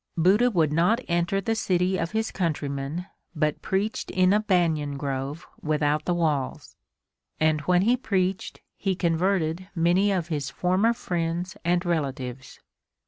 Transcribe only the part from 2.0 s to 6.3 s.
his countrymen but preached in a banyan grove without the